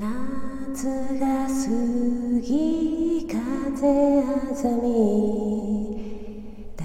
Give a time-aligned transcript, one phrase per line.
[0.00, 0.08] 夏
[1.20, 1.52] が過
[2.40, 3.36] ぎ風
[4.22, 4.88] あざみ
[6.74, 6.80] 誰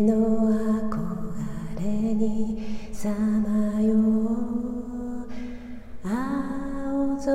[0.00, 0.14] の
[0.88, 0.96] 憧
[1.78, 1.84] れ
[2.14, 2.24] に
[2.90, 3.98] さまよう。
[6.02, 7.28] 青空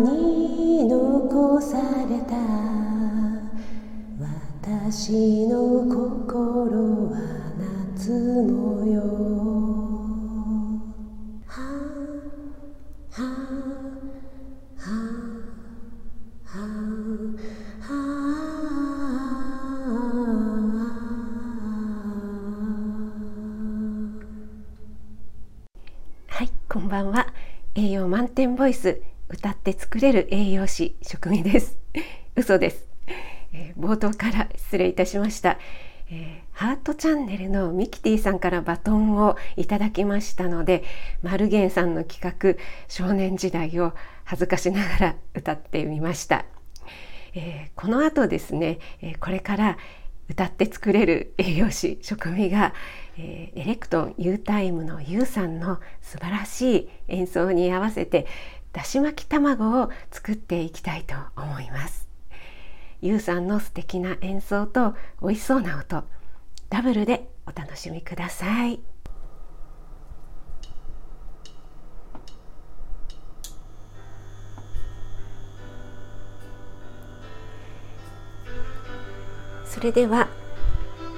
[0.00, 2.36] に残された。
[4.20, 7.16] 私の心は
[7.58, 8.12] 夏
[8.42, 9.73] 模様。
[26.74, 27.28] こんばんは。
[27.76, 29.00] 栄養満点ボイス。
[29.28, 31.78] 歌って作れる栄養士職味です。
[32.34, 32.88] 嘘です、
[33.52, 35.60] えー、冒頭から失礼いたしました。
[36.10, 40.82] えー、ハートチャンネルのミキティさんからバトンをいただきましたので
[41.22, 43.92] マルゲンさんの企画少年時代を
[44.24, 46.44] 恥ずかしながら歌ってみました、
[47.34, 49.78] えー、この後ですね、えー、これから
[50.28, 52.74] 歌って作れる栄養士職味が、
[53.18, 58.26] えー、エレクトン U タイムの U さんの素晴らしい演奏に合わせて
[58.72, 62.08] だし巻き卵を作っていきたいと思います。
[63.00, 66.04] ゆうさんの素敵な演奏と美味しそうな音
[66.70, 68.93] ダブルでお楽しみください。
[79.84, 80.28] れでは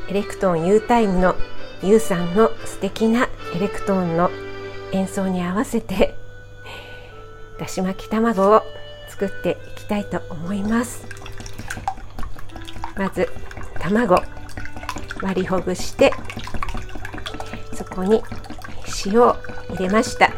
[0.08, 1.36] エレクトーン U タイムの
[1.82, 4.30] ゆうさんの素敵なエレクトーンの
[4.92, 6.14] 演奏に合わせて
[7.58, 8.62] だし巻き卵を
[9.08, 11.06] 作っていきたいと思います。
[12.96, 13.28] まず
[13.78, 14.16] 卵
[15.22, 16.12] 割りほぐして
[17.72, 18.22] そこに
[19.04, 19.36] 塩を
[19.68, 20.32] 入れました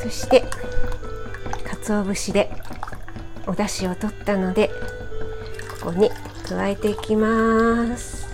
[0.00, 0.44] そして
[1.64, 2.50] 鰹節で
[3.46, 4.70] お出汁を取ったので
[5.88, 6.10] ここに
[6.46, 8.28] 加えていきます。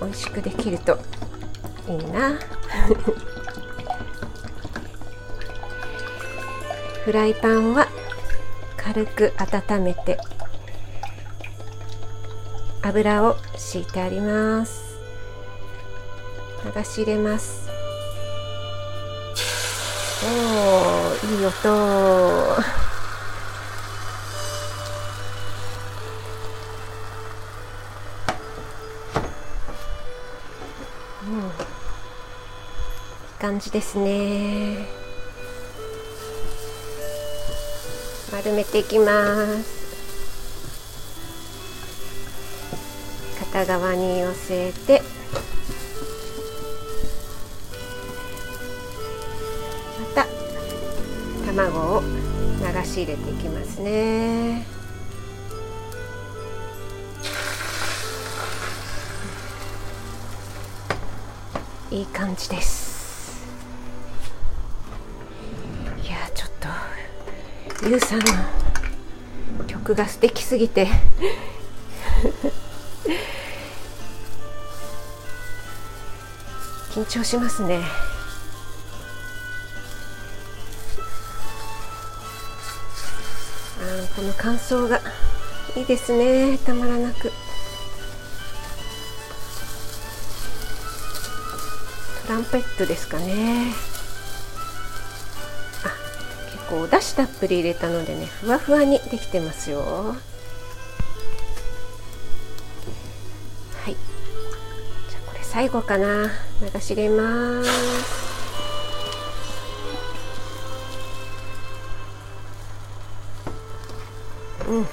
[0.00, 0.98] 美味しくできると
[1.88, 2.32] いいな。
[7.04, 7.86] フライパンは
[8.76, 10.18] 軽く温めて
[12.82, 14.82] 油を敷いてあります。
[16.64, 17.70] 流し入れます。
[20.24, 22.85] おーいい音。
[31.26, 31.42] うん、いい
[33.40, 34.86] 感じですね。
[38.32, 39.86] 丸めていきます。
[43.40, 45.02] 片側に寄せて。
[50.14, 50.26] また
[51.44, 54.64] 卵を流し入れていきますね。
[61.96, 63.46] いい感じです。
[66.04, 66.50] いやちょっ
[67.80, 70.88] とゆうさんの曲が素敵すぎて。
[76.90, 77.80] 緊張しますね。
[83.80, 85.00] あこの感想が
[85.74, 86.58] いいですね。
[86.58, 87.32] たまらなく。
[92.28, 93.72] ランペットですかね。
[96.68, 99.78] こうだしたっぷり入れたのでねふわふわにできてますよ。
[99.82, 100.16] は
[103.88, 103.92] い。
[103.92, 106.28] じゃあこれ最後かな。
[106.74, 107.70] 流し入れます。
[114.68, 114.80] うん。
[114.80, 114.86] いい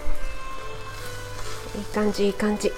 [1.92, 2.72] 感じいい感じ。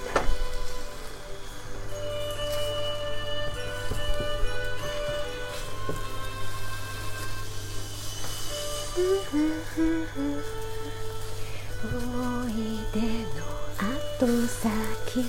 [11.85, 13.45] 思い出の
[13.77, 15.19] 後先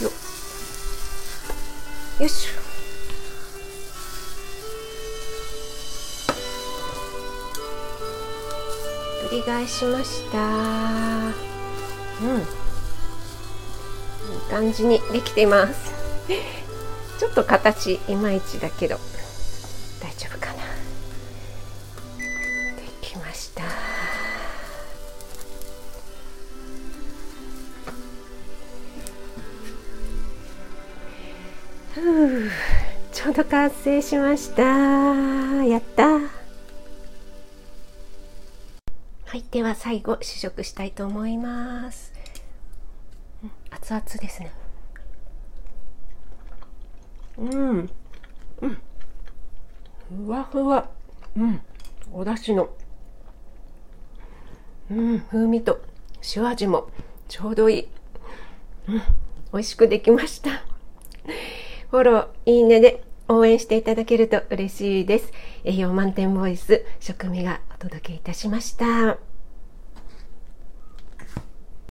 [0.00, 0.10] よ
[2.20, 2.48] よし
[9.28, 10.38] 繰り返しました。
[12.22, 12.60] うん。
[14.50, 15.99] 感じにできています
[17.18, 18.96] ちょっと形いまいちだけど
[20.00, 20.62] 大丈夫かな。
[22.76, 23.62] できました。
[31.94, 32.50] ふう
[33.12, 34.62] ちょうど完成しました。
[34.62, 36.06] やった。
[39.26, 42.12] はいでは最後試食したいと思います。
[43.70, 44.59] 熱々ですね。
[47.40, 47.90] うん。
[48.60, 48.78] うん。
[50.26, 50.88] ふわふわ。
[51.36, 51.60] うん。
[52.12, 52.68] お出汁の。
[54.90, 55.20] うん。
[55.20, 55.80] 風味と
[56.36, 56.90] 塩味も
[57.28, 57.88] ちょうどいい、
[58.88, 58.96] うん、
[59.52, 60.50] 美味しくできました。
[61.90, 65.32] フォローいいねで応援していただけると嬉しいです。
[65.64, 69.29] 栄養満点ボイス食味がお届けいたしました。